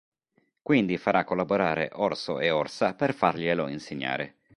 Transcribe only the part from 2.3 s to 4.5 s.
e Orsa per farglielo insegnare.